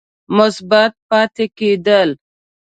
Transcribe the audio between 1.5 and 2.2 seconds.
کېد ل